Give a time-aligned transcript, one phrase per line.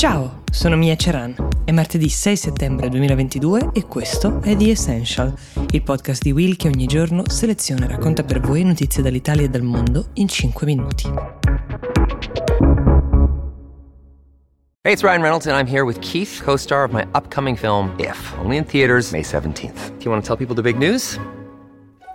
[0.00, 1.36] Ciao, sono Mia Ceran.
[1.62, 5.30] È martedì 6 settembre 2022 e questo è The Essential,
[5.72, 9.50] il podcast di Will che ogni giorno seleziona e racconta per voi notizie dall'Italia e
[9.50, 11.06] dal mondo in 5 minuti.
[14.80, 18.34] Hey, it's Ryan Reynolds and I'm here with Keith, co-star of my upcoming film If,
[18.38, 19.98] only in theaters May 17th.
[19.98, 21.18] Do you want to tell people the big news?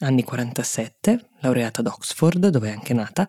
[0.00, 3.28] Anni 47, laureata ad Oxford, dove è anche nata,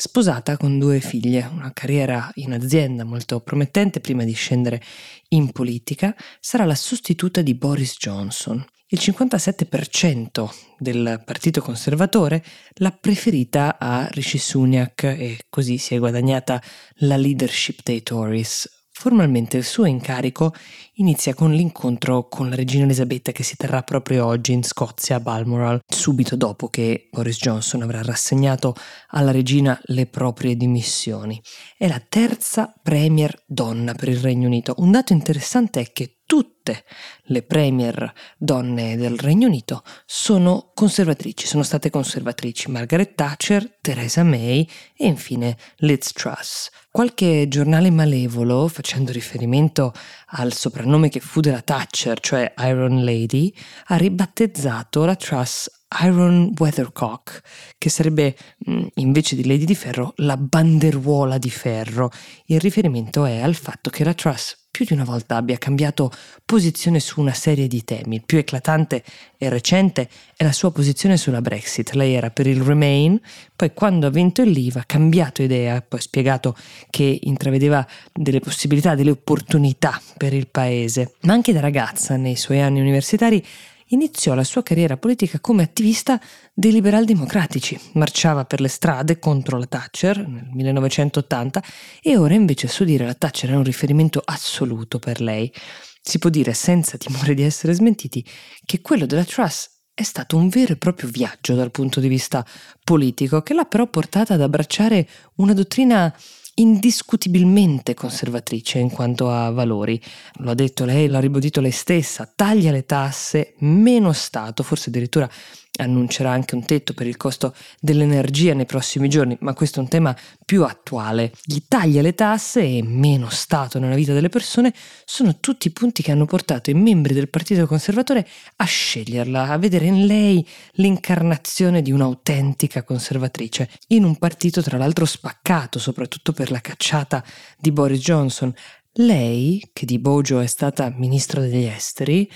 [0.00, 4.82] sposata con due figlie, una carriera in azienda molto promettente prima di scendere
[5.28, 8.64] in politica, sarà la sostituta di Boris Johnson.
[8.90, 10.48] Il 57%
[10.78, 12.42] del partito conservatore
[12.76, 16.62] l'ha preferita a Rishi Sunak e così si è guadagnata
[17.00, 20.52] la leadership dei Tories, Formalmente il suo incarico
[20.94, 25.20] inizia con l'incontro con la regina Elisabetta che si terrà proprio oggi in Scozia a
[25.20, 28.74] Balmoral, subito dopo che Boris Johnson avrà rassegnato
[29.10, 31.40] alla regina le proprie dimissioni.
[31.76, 34.74] È la terza premier donna per il Regno Unito.
[34.78, 36.84] Un dato interessante è che tutte
[37.28, 42.70] le premier donne del Regno Unito sono conservatrici, sono state conservatrici.
[42.70, 46.68] Margaret Thatcher, Theresa May e infine Liz Truss.
[46.90, 49.94] Qualche giornale malevolo, facendo riferimento
[50.32, 53.50] al soprannome che fu della Thatcher, cioè Iron Lady,
[53.86, 55.70] ha ribattezzato la Truss
[56.02, 57.40] Iron Weathercock,
[57.78, 58.36] che sarebbe
[58.68, 62.10] mm, invece di Lady di Ferro la banderuola di ferro.
[62.44, 66.12] Il riferimento è al fatto che la Truss più di una volta abbia cambiato
[66.44, 68.14] posizione su una serie di temi.
[68.14, 69.02] Il più eclatante
[69.36, 71.94] e recente è la sua posizione sulla Brexit.
[71.94, 73.20] Lei era per il Remain,
[73.56, 76.56] poi quando ha vinto il Leave ha cambiato idea, poi ha spiegato
[76.90, 81.14] che intravedeva delle possibilità, delle opportunità per il paese.
[81.22, 83.44] Ma anche da ragazza, nei suoi anni universitari,
[83.88, 86.20] iniziò la sua carriera politica come attivista
[86.52, 91.62] dei liberal democratici, marciava per le strade contro la Thatcher nel 1980
[92.02, 95.52] e ora invece a suo dire la Thatcher è un riferimento assoluto per lei.
[96.00, 98.24] Si può dire senza timore di essere smentiti
[98.64, 102.46] che quello della Truss è stato un vero e proprio viaggio dal punto di vista
[102.84, 106.14] politico che l'ha però portata ad abbracciare una dottrina
[106.60, 110.00] indiscutibilmente conservatrice in quanto a valori.
[110.38, 115.28] Lo ha detto lei, l'ha ribadito lei stessa, taglia le tasse, meno Stato, forse addirittura
[115.78, 119.88] annuncerà anche un tetto per il costo dell'energia nei prossimi giorni, ma questo è un
[119.88, 121.32] tema più attuale.
[121.42, 124.72] Gli taglia le tasse e meno Stato nella vita delle persone
[125.04, 129.86] sono tutti punti che hanno portato i membri del Partito Conservatore a sceglierla, a vedere
[129.86, 136.60] in lei l'incarnazione di un'autentica conservatrice, in un partito tra l'altro spaccato, soprattutto per la
[136.60, 137.24] cacciata
[137.58, 138.52] di Boris Johnson.
[139.00, 142.28] Lei, che di Bojo è stata ministro degli esteri,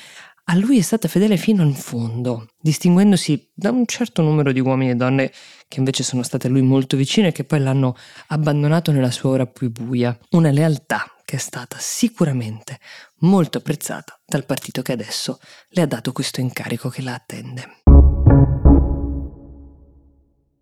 [0.45, 4.91] a lui è stata fedele fino in fondo, distinguendosi da un certo numero di uomini
[4.91, 5.33] e donne
[5.69, 7.97] che invece sono state a lui molto vicine e che poi l'hanno
[8.29, 10.19] abbandonato nella sua ora più buia.
[10.31, 12.79] Una lealtà che è stata sicuramente
[13.21, 15.39] molto apprezzata dal partito che adesso
[15.69, 17.81] le ha dato questo incarico che la attende.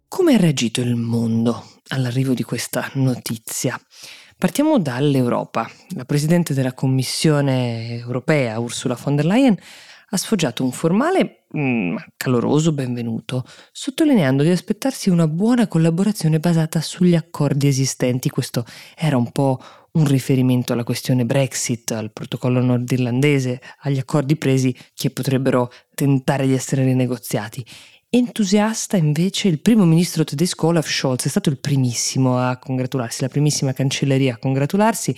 [0.07, 3.81] Come ha reagito il mondo all'arrivo di questa notizia?
[4.41, 5.71] Partiamo dall'Europa.
[5.91, 9.55] La Presidente della Commissione europea, Ursula von der Leyen,
[10.09, 16.81] ha sfoggiato un formale ma mm, caloroso benvenuto, sottolineando di aspettarsi una buona collaborazione basata
[16.81, 18.31] sugli accordi esistenti.
[18.31, 18.65] Questo
[18.97, 19.61] era un po'
[19.93, 26.55] un riferimento alla questione Brexit, al protocollo nordirlandese, agli accordi presi che potrebbero tentare di
[26.55, 27.63] essere rinegoziati.
[28.13, 33.29] Entusiasta invece il primo ministro tedesco Olaf Scholz, è stato il primissimo a congratularsi, la
[33.29, 35.17] primissima cancelleria a congratularsi,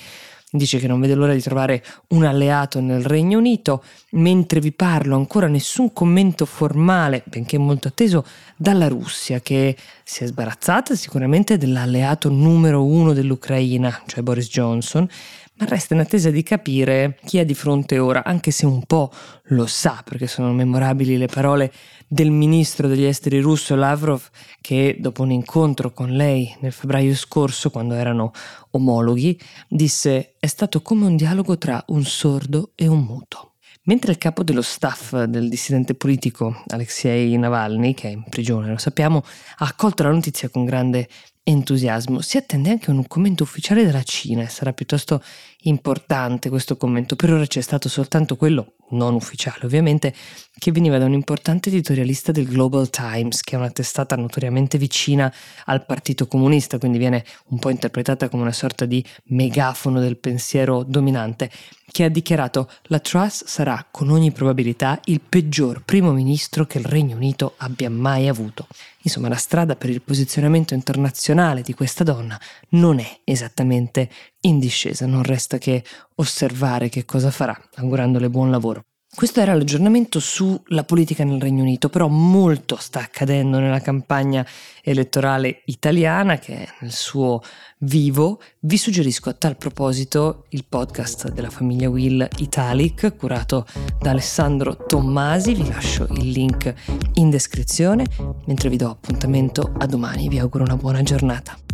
[0.50, 5.16] dice che non vede l'ora di trovare un alleato nel Regno Unito, mentre vi parlo
[5.16, 8.26] ancora nessun commento formale, benché molto atteso,
[8.58, 9.74] dalla Russia che
[10.04, 15.08] si è sbarazzata sicuramente dell'alleato numero uno dell'Ucraina, cioè Boris Johnson,
[15.56, 19.12] ma resta in attesa di capire chi è di fronte ora, anche se un po'
[19.46, 21.72] lo sa, perché sono memorabili le parole
[22.08, 24.22] del ministro degli esteri russo Lavrov,
[24.60, 28.32] che dopo un incontro con lei nel febbraio scorso, quando erano
[28.70, 29.38] omologhi,
[29.68, 33.52] disse è stato come un dialogo tra un sordo e un muto.
[33.84, 38.78] Mentre il capo dello staff del dissidente politico Alexei Navalny, che è in prigione, lo
[38.78, 39.24] sappiamo,
[39.56, 41.08] ha accolto la notizia con grande
[41.44, 42.20] entusiasmo.
[42.20, 45.22] Si attende anche un commento ufficiale della Cina e sarà piuttosto
[45.62, 47.16] importante questo commento.
[47.16, 50.14] Per ora c'è stato soltanto quello, non ufficiale ovviamente,
[50.58, 55.32] che veniva da un importante editorialista del Global Times, che è una testata notoriamente vicina
[55.64, 60.84] al Partito Comunista, quindi viene un po' interpretata come una sorta di megafono del pensiero
[60.84, 61.50] dominante,
[61.90, 66.84] che ha dichiarato la Truss sarà con ogni probabilità il peggior primo ministro che il
[66.84, 68.66] Regno Unito abbia mai avuto.
[69.02, 72.38] Insomma, la strada per il posizionamento internazionale di questa donna
[72.70, 74.08] non è esattamente
[74.42, 75.84] in discesa, non resta che
[76.16, 78.84] osservare che cosa farà, augurandole buon lavoro.
[79.14, 84.44] Questo era l'aggiornamento sulla politica nel Regno Unito, però molto sta accadendo nella campagna
[84.82, 87.42] elettorale italiana che è nel suo
[87.80, 88.40] vivo.
[88.60, 93.66] Vi suggerisco a tal proposito il podcast della famiglia Will Italic curato
[94.00, 96.74] da Alessandro Tommasi, vi lascio il link
[97.14, 98.06] in descrizione,
[98.46, 101.71] mentre vi do appuntamento a domani, vi auguro una buona giornata.